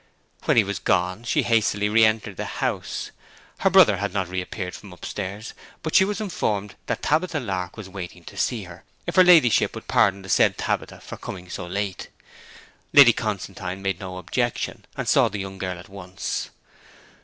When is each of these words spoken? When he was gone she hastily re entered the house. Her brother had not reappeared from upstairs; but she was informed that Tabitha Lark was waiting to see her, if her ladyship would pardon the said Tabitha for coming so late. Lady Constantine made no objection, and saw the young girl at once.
When 0.45 0.57
he 0.57 0.63
was 0.63 0.79
gone 0.79 1.23
she 1.25 1.43
hastily 1.43 1.87
re 1.87 2.03
entered 2.03 2.35
the 2.35 2.57
house. 2.63 3.11
Her 3.59 3.69
brother 3.69 3.97
had 3.97 4.11
not 4.11 4.27
reappeared 4.29 4.73
from 4.73 4.91
upstairs; 4.93 5.53
but 5.83 5.93
she 5.93 6.05
was 6.05 6.19
informed 6.19 6.73
that 6.87 7.03
Tabitha 7.03 7.39
Lark 7.39 7.77
was 7.77 7.87
waiting 7.87 8.23
to 8.23 8.35
see 8.35 8.63
her, 8.63 8.83
if 9.05 9.15
her 9.15 9.23
ladyship 9.23 9.75
would 9.75 9.87
pardon 9.87 10.23
the 10.23 10.27
said 10.29 10.57
Tabitha 10.57 11.01
for 11.01 11.17
coming 11.17 11.51
so 11.51 11.67
late. 11.67 12.09
Lady 12.93 13.13
Constantine 13.13 13.83
made 13.83 13.99
no 13.99 14.17
objection, 14.17 14.85
and 14.97 15.07
saw 15.07 15.29
the 15.29 15.37
young 15.37 15.59
girl 15.59 15.77
at 15.77 15.87
once. 15.87 16.49